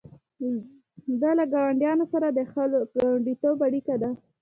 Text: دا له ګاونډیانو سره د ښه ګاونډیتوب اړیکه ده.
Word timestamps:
دا 1.21 1.31
له 1.39 1.45
ګاونډیانو 1.53 2.05
سره 2.13 2.27
د 2.29 2.39
ښه 2.51 2.63
ګاونډیتوب 2.99 3.57
اړیکه 3.67 3.95
ده. 4.01 4.09